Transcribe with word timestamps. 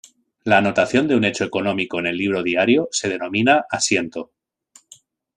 La 0.45 0.57
anotación 0.57 1.07
de 1.07 1.15
un 1.15 1.23
hecho 1.25 1.43
económico 1.43 1.99
en 1.99 2.07
el 2.07 2.17
libro 2.17 2.41
diario 2.41 2.87
se 2.91 3.07
denomina 3.07 3.65
"asiento". 3.69 4.31